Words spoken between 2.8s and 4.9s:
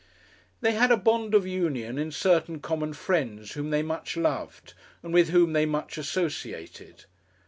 friends whom they much loved,